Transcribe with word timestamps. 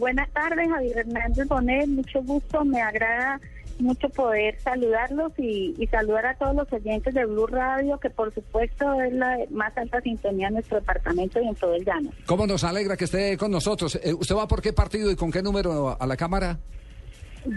Eh, 0.00 0.02
buenas 0.02 0.30
tardes, 0.30 0.68
Javier 0.68 0.98
Hernández 0.98 1.46
Bonet. 1.46 1.86
Mucho 1.86 2.22
gusto. 2.22 2.64
Me 2.64 2.80
agrada 2.80 3.40
mucho 3.78 4.08
poder 4.10 4.58
saludarlos 4.60 5.32
y, 5.38 5.74
saludar 5.90 6.26
a 6.26 6.34
todos 6.36 6.54
los 6.54 6.72
oyentes 6.72 7.14
de 7.14 7.24
Blue 7.24 7.46
Radio, 7.46 7.98
que 7.98 8.10
por 8.10 8.32
supuesto 8.34 9.00
es 9.02 9.12
la 9.14 9.38
más 9.50 9.76
alta 9.76 10.00
sintonía 10.02 10.48
en 10.48 10.54
nuestro 10.54 10.78
departamento 10.80 11.40
y 11.40 11.48
en 11.48 11.54
todo 11.54 11.74
el 11.74 11.84
llano. 11.84 12.10
¿Cómo 12.26 12.46
nos 12.46 12.64
alegra 12.64 12.96
que 12.96 13.04
esté 13.04 13.36
con 13.38 13.50
nosotros? 13.50 13.98
Eh, 14.02 14.12
¿Usted 14.12 14.34
va 14.34 14.46
por 14.48 14.60
qué 14.60 14.72
partido 14.72 15.10
y 15.10 15.16
con 15.16 15.30
qué 15.30 15.42
número 15.42 15.96
a 15.98 16.06
la 16.06 16.16
Cámara? 16.16 16.58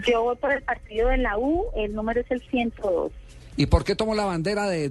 Yo 0.06 0.22
voy 0.22 0.36
por 0.36 0.52
el 0.52 0.62
partido 0.62 1.08
de 1.08 1.18
la 1.18 1.36
U, 1.38 1.66
el 1.76 1.94
número 1.94 2.20
es 2.20 2.30
el 2.30 2.40
102. 2.40 3.12
¿Y 3.56 3.66
por 3.66 3.84
qué 3.84 3.94
tomó 3.94 4.14
la 4.14 4.24
bandera 4.24 4.66
de, 4.66 4.88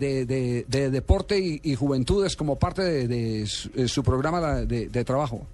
deporte 0.68 1.40
y, 1.40 1.76
juventudes 1.76 2.36
como 2.36 2.58
parte 2.58 3.08
de, 3.08 3.46
su, 3.48 4.04
programa 4.04 4.62
de, 4.62 5.04
trabajo? 5.04 5.48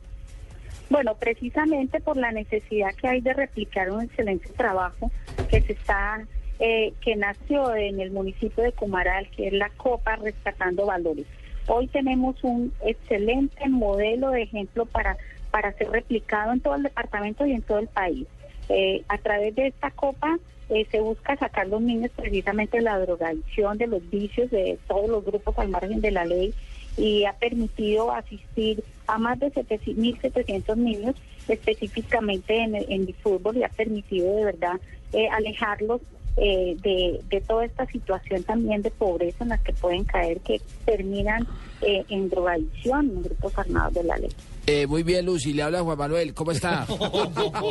Bueno, 0.90 1.16
precisamente 1.16 2.00
por 2.00 2.18
la 2.18 2.32
necesidad 2.32 2.96
que 2.96 3.08
hay 3.08 3.22
de 3.22 3.34
replicar 3.34 3.92
un 3.92 4.02
excelente 4.02 4.50
trabajo 4.50 5.12
que 5.50 5.62
se 5.62 5.74
está, 5.74 6.26
eh, 6.60 6.94
que 7.02 7.16
nació 7.16 7.76
en 7.76 8.00
el 8.00 8.10
municipio 8.12 8.64
de 8.64 8.72
Cumaral, 8.72 9.30
que 9.30 9.48
es 9.48 9.54
la 9.54 9.70
Copa 9.70 10.16
Rescatando 10.16 10.88
Valores. 10.88 11.28
Hoy 11.68 11.86
tenemos 11.88 12.44
un 12.44 12.74
excelente 12.84 13.70
modelo 13.70 14.32
de 14.32 14.42
ejemplo 14.42 14.88
para, 14.88 15.18
para 15.52 15.74
ser 15.74 15.92
replicado 15.92 16.54
en 16.54 16.60
todo 16.60 16.74
el 16.74 16.84
departamento 16.84 17.46
y 17.46 17.52
en 17.52 17.62
todo 17.62 17.78
el 17.78 17.88
país. 17.88 18.26
Eh, 18.70 19.04
a 19.08 19.20
través 19.20 19.54
de 19.54 19.68
esta 19.68 19.92
copa 19.92 20.40
eh, 20.70 20.88
se 20.90 21.00
busca 21.02 21.36
sacar 21.38 21.68
los 21.68 21.82
niños 21.82 22.12
precisamente 22.16 22.78
de 22.78 22.84
la 22.84 22.98
drogadicción, 22.98 23.78
de 23.78 23.88
los 23.88 24.08
vicios 24.10 24.50
de 24.50 24.80
todos 24.88 25.08
los 25.08 25.24
grupos 25.24 25.58
al 25.60 25.70
margen 25.70 26.02
de 26.02 26.12
la 26.12 26.26
ley 26.26 26.54
y 26.98 27.26
ha 27.26 27.34
permitido 27.34 28.12
asistir 28.12 28.84
a 29.08 29.18
más 29.18 29.40
de 29.40 29.52
1.700 29.52 30.76
niños 30.78 31.16
específicamente 31.48 32.58
en, 32.58 32.76
el 32.76 33.16
fútbol 33.24 33.58
y 33.58 33.64
ha 33.64 33.70
permitido 33.70 34.36
de 34.36 34.46
verdad 34.46 34.80
eh, 35.14 35.28
alejarlos 35.30 36.02
de, 36.38 37.20
de, 37.30 37.42
toda 37.42 37.66
esta 37.66 37.86
situación 37.88 38.44
también 38.44 38.82
de 38.82 38.92
pobreza 38.92 39.44
en 39.44 39.50
la 39.50 39.58
que 39.58 39.74
pueden 39.74 40.06
caer, 40.06 40.40
que 40.40 40.62
terminan 40.86 41.46
en 41.82 42.30
drogadicción 42.30 43.10
en 43.10 43.24
grupos 43.24 43.58
armados 43.58 43.94
de 43.96 44.04
la 44.06 44.16
ley. 44.18 44.30
Eh, 44.72 44.86
muy 44.86 45.02
bien, 45.02 45.26
Lucy. 45.26 45.52
Le 45.52 45.64
habla 45.64 45.82
Juan 45.82 45.98
Manuel. 45.98 46.32
¿Cómo 46.36 46.52
está? 46.52 46.86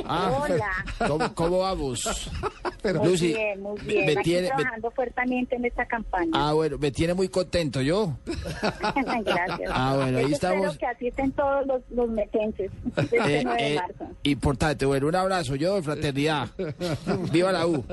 Ah, 0.05 0.43
Hola. 0.43 1.33
¿cómo, 1.35 1.61
vamos? 1.61 2.29
Muy 3.01 3.17
bien, 3.17 3.61
muy 3.63 3.81
bien. 3.81 4.07
Me 4.07 4.13
Aquí 4.13 4.23
tiene, 4.23 4.49
trabajando 4.49 4.91
fuertemente 4.91 5.57
en 5.57 5.65
esta 5.65 5.87
campaña. 5.87 6.31
Ah, 6.35 6.53
bueno. 6.53 6.79
Me 6.79 6.91
tiene 6.91 7.15
muy 7.15 7.29
contento, 7.29 7.81
¿yo? 7.81 8.17
Gracias. 9.25 9.71
Ah, 9.73 9.95
bueno. 9.97 10.19
Ahí 10.19 10.33
estamos. 10.33 10.67
Espero 10.67 10.79
que 10.79 10.87
asisten 10.87 11.33
todos 11.33 11.67
los, 11.67 11.83
los 11.91 12.09
metenses 12.09 12.71
este 12.97 13.17
eh, 13.17 13.43
9 13.45 13.63
de 13.63 13.75
eh, 13.75 13.77
marzo. 13.77 14.15
Importante. 14.23 14.87
Bueno, 14.87 15.09
un 15.09 15.15
abrazo. 15.15 15.57
Yo 15.57 15.77
de 15.77 15.83
fraternidad. 15.83 16.49
Viva 17.33 17.53
la 17.53 17.67
U. 17.67 17.85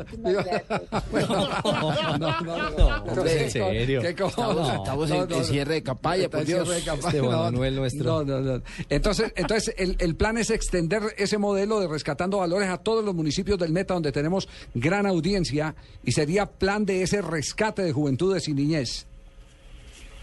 No, 2.20 2.42
no, 2.42 2.70
no. 2.72 3.26
¿En 3.26 3.52
serio? 3.52 4.02
Estamos, 4.02 5.11
en, 5.11 5.45
cierre 5.45 5.76
de 5.76 5.83
campaña, 5.83 6.30
por 6.30 6.45
Dios. 6.45 6.67
De 6.67 6.81
campaña. 6.81 7.15
Este 7.15 7.21
Manuel 7.21 7.76
nuestro. 7.76 8.23
No, 8.23 8.23
no, 8.23 8.58
no. 8.58 8.64
Entonces, 8.89 9.33
entonces 9.36 9.73
el, 9.77 9.95
el, 9.99 10.15
plan 10.15 10.37
es 10.37 10.49
extender 10.49 11.02
ese 11.17 11.37
modelo 11.37 11.80
de 11.80 11.87
rescatando 11.87 12.39
valores 12.39 12.70
a 12.70 12.77
todos 12.77 13.04
los 13.04 13.14
municipios 13.14 13.58
del 13.60 13.71
Meta 13.71 13.93
donde 13.93 14.11
tenemos 14.11 14.48
gran 14.75 15.08
audiencia 15.08 15.73
y 16.03 16.11
sería 16.11 16.45
plan 16.45 16.86
de 16.86 17.02
ese 17.02 17.21
rescate 17.21 17.81
de 17.81 17.93
juventudes 17.93 18.47
y 18.47 18.53
niñez. 18.53 19.08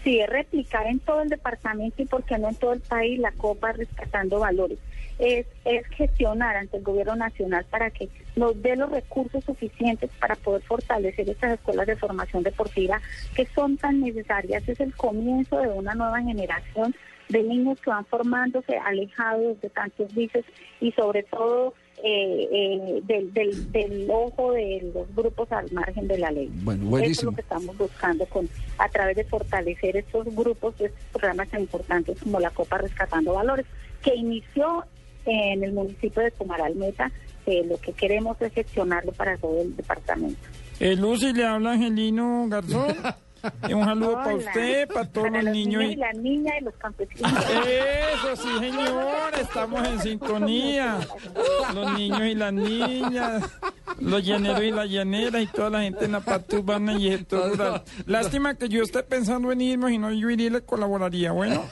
Sí, 0.03 0.19
es 0.19 0.29
replicar 0.29 0.85
en 0.87 0.99
todo 0.99 1.21
el 1.21 1.29
departamento 1.29 2.01
y 2.01 2.05
por 2.05 2.23
qué 2.23 2.37
no 2.37 2.49
en 2.49 2.55
todo 2.55 2.73
el 2.73 2.81
país 2.81 3.19
la 3.19 3.31
Copa 3.31 3.71
Rescatando 3.71 4.39
Valores. 4.39 4.77
Es, 5.17 5.45
es 5.63 5.85
gestionar 5.87 6.57
ante 6.57 6.77
el 6.77 6.83
gobierno 6.83 7.15
nacional 7.15 7.65
para 7.69 7.89
que 7.91 8.09
nos 8.35 8.61
dé 8.61 8.75
los 8.75 8.91
recursos 8.91 9.43
suficientes 9.43 10.09
para 10.19 10.35
poder 10.35 10.61
fortalecer 10.63 11.29
estas 11.29 11.53
escuelas 11.53 11.87
de 11.87 11.95
formación 11.95 12.43
deportiva 12.43 12.99
que 13.35 13.45
son 13.55 13.77
tan 13.77 14.01
necesarias. 14.01 14.67
Es 14.67 14.79
el 14.79 14.93
comienzo 14.95 15.59
de 15.59 15.69
una 15.69 15.93
nueva 15.93 16.21
generación 16.21 16.93
de 17.29 17.43
niños 17.43 17.79
que 17.79 17.89
van 17.89 18.05
formándose 18.05 18.77
alejados 18.77 19.61
de 19.61 19.69
tantos 19.69 20.13
vicios 20.13 20.45
y 20.81 20.91
sobre 20.91 21.23
todo 21.23 21.73
eh, 22.05 22.49
eh, 22.51 23.01
del, 23.05 23.71
del, 23.71 24.07
ojo 24.11 24.51
de 24.51 24.91
los 24.93 25.15
grupos 25.15 25.49
al 25.53 25.71
margen 25.71 26.05
de 26.07 26.17
la 26.17 26.31
ley. 26.31 26.51
Bueno, 26.55 26.83
buenísimo. 26.85 27.11
Eso 27.11 27.21
es 27.21 27.25
lo 27.25 27.31
que 27.31 27.41
estamos 27.41 27.77
buscando 27.77 28.25
con 28.25 28.49
a 28.77 28.89
través 28.89 29.15
de 29.15 29.23
fortalecer 29.23 29.95
estos 29.95 30.25
grupos, 30.35 30.75
estos 30.79 31.01
programas 31.13 31.47
tan 31.49 31.61
importantes 31.61 32.19
como 32.21 32.41
la 32.41 32.49
Copa 32.49 32.77
Rescatando 32.77 33.33
Valores, 33.33 33.65
que 34.01 34.13
inició 34.15 34.83
en 35.25 35.63
el 35.63 35.71
municipio 35.71 36.21
de 36.21 36.31
Comaral 36.31 36.75
Meta. 36.75 37.09
lo 37.45 37.77
que 37.77 37.93
queremos 37.93 38.41
es 38.41 38.51
gestionarlo 38.51 39.13
para 39.13 39.37
todo 39.37 39.61
el 39.61 39.73
departamento. 39.73 40.41
Eh, 40.81 40.97
Lucy, 40.97 41.31
le 41.31 41.45
habla 41.45 41.71
Angelino 41.71 42.47
Garzón. 42.49 42.97
un 43.73 43.83
saludo 43.83 44.13
para 44.13 44.35
usted, 44.35 44.87
para 44.87 45.05
todos 45.05 45.31
los, 45.31 45.43
niños. 45.43 45.83
y 45.83 45.95
las 45.95 46.15
niñas 46.17 46.55
y 46.61 46.63
los 46.63 46.73
campesinos. 46.75 47.31
Eso 47.33 48.35
sí, 48.35 48.59
señor, 48.59 49.33
estamos 49.39 49.87
en 49.87 49.99
sintonía. 49.99 50.99
Los 51.73 51.93
niños 51.97 52.21
y 52.21 52.35
las 52.35 52.53
niñas, 52.53 53.43
los 53.99 54.25
llaneros 54.25 54.63
y 54.63 54.71
las 54.71 54.89
llaneras 54.89 55.41
y 55.41 55.47
toda 55.47 55.69
la 55.69 55.81
gente 55.81 56.05
en 56.05 56.11
la 56.13 56.21
patubana 56.21 56.93
y 56.97 57.09
el 57.09 57.25
rural. 57.29 57.83
Lástima 58.05 58.55
que 58.55 58.69
yo 58.69 58.83
esté 58.83 59.03
pensando 59.03 59.51
en 59.51 59.61
irme 59.61 59.93
y 59.93 59.97
no 59.97 60.11
yo 60.11 60.29
iría 60.29 60.47
y 60.47 60.49
le 60.49 60.61
colaboraría, 60.61 61.31
bueno. 61.31 61.63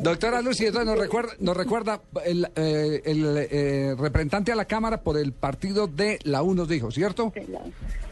Doctora 0.00 0.42
Lucy, 0.42 0.66
nos 0.70 0.98
recuerda, 0.98 1.32
nos 1.38 1.56
recuerda 1.56 2.00
el, 2.24 2.48
eh, 2.56 3.02
el 3.04 3.36
eh, 3.50 3.94
representante 3.98 4.52
a 4.52 4.56
la 4.56 4.64
Cámara 4.64 5.02
por 5.02 5.18
el 5.18 5.32
partido 5.32 5.86
de 5.86 6.18
la 6.24 6.42
U, 6.42 6.54
nos 6.54 6.68
dijo, 6.68 6.90
¿cierto? 6.90 7.32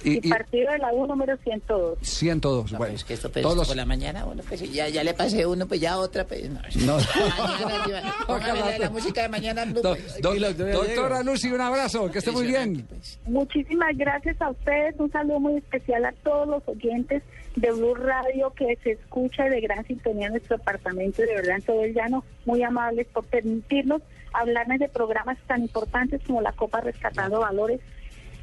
Y, 0.04 0.28
partido 0.28 0.70
de 0.70 0.78
la 0.78 0.92
U 0.92 1.06
número 1.06 1.36
102. 1.38 1.98
102, 2.02 2.70
bueno. 2.72 2.78
Pues 2.78 2.94
es 2.94 3.04
que 3.04 3.14
esto 3.14 3.30
pues, 3.30 3.42
todos 3.42 3.66
por 3.66 3.76
la 3.76 3.86
mañana, 3.86 4.24
bueno, 4.24 4.42
pues 4.46 4.60
ya, 4.70 4.88
ya 4.88 5.02
le 5.02 5.14
pasé 5.14 5.46
uno, 5.46 5.66
pues 5.66 5.80
ya 5.80 5.98
otra, 5.98 6.26
pues 6.26 6.48
no. 6.50 6.60
no. 6.86 6.98
mañana, 8.28 8.78
la 8.78 8.90
música 8.90 9.22
de 9.22 9.28
mañana. 9.28 9.66
Pues. 9.72 10.20
doctora 10.20 11.22
Lucy, 11.22 11.50
un 11.50 11.60
abrazo, 11.60 12.10
que 12.10 12.18
esté 12.18 12.32
muy 12.32 12.46
bien. 12.46 12.63
Pues. 12.88 13.20
Muchísimas 13.26 13.97
gracias 13.97 14.41
a 14.41 14.50
ustedes, 14.50 14.94
un 14.98 15.10
saludo 15.10 15.41
muy 15.41 15.56
especial 15.56 16.04
a 16.04 16.12
todos 16.12 16.48
los 16.48 16.69
oyentes 16.69 17.22
de 17.56 17.70
Blue 17.72 17.94
Radio 17.94 18.52
que 18.54 18.76
se 18.82 18.92
escucha 18.92 19.44
de 19.44 19.60
gran 19.60 19.86
sintonía 19.86 20.26
en 20.26 20.32
nuestro 20.32 20.56
departamento 20.56 21.22
de 21.22 21.34
verdad 21.34 21.56
en 21.56 21.62
todo 21.62 21.84
el 21.84 21.94
llano, 21.94 22.25
muy 22.47 22.62
amables 22.62 23.06
por 23.08 23.25
permitirnos 23.25 24.02
hablarles 24.32 24.80
de 24.80 24.88
programas 24.88 25.38
tan 25.47 25.62
importantes 25.62 26.20
como 26.26 26.41
la 26.41 26.52
Copa 26.52 26.80
Rescatando 26.80 27.41
Valores 27.41 27.80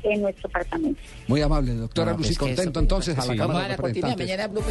en 0.04 0.22
nuestro 0.22 0.48
apartamento. 0.50 1.00
Muy 1.28 1.42
amable, 1.42 1.74
doctora 1.76 2.14
Lucy, 2.14 2.36
contento 2.36 2.80
entonces 2.80 3.18
a 3.18 3.26
la 3.26 3.36
Cámara 3.36 3.68
de 3.68 3.78
Representantes. 3.78 4.28
Mañana 4.28 4.48
Blue 4.48 4.64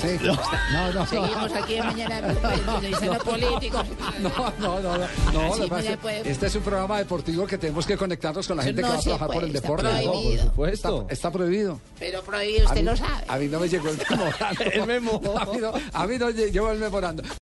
Sí. 0.00 0.08
No, 0.72 0.92
no, 0.92 1.06
Seguimos 1.06 1.52
aquí 1.52 1.74
en 1.74 1.86
Mañana 1.86 2.20
Blue 2.20 3.18
políticos. 3.24 3.86
No, 4.20 4.30
no, 4.58 4.80
no. 4.80 4.98
no, 4.98 5.56
no 5.56 5.78
este 6.24 6.46
es 6.46 6.54
un 6.54 6.62
programa 6.62 6.98
deportivo 6.98 7.46
que 7.46 7.58
tenemos 7.58 7.86
que 7.86 7.96
conectarnos 7.96 8.46
con 8.46 8.56
la 8.56 8.62
gente 8.62 8.82
que 8.82 8.88
va 8.88 8.94
a 8.94 9.00
trabajar 9.00 9.30
por 9.30 9.44
el 9.44 9.52
deporte. 9.52 9.88
por 10.04 10.38
supuesto. 10.38 11.06
Está, 11.08 11.30
prohibido. 11.30 11.80
Pero 11.98 12.22
prohibido, 12.22 12.66
usted 12.66 12.84
lo 12.84 12.96
sabe. 12.96 13.24
A 13.28 13.36
mí 13.38 13.46
no 13.46 13.60
me 13.60 13.68
llegó 13.68 13.88
el 13.88 13.98
memorando. 14.10 14.64
el 14.64 14.86
memo. 14.86 15.20
A 15.38 15.44
mí 15.46 15.58
no, 15.58 15.72
a 15.92 16.06
mí 16.06 16.18
no 16.18 16.30
llegó 16.30 16.70
el 16.70 16.78
memorando. 16.78 17.22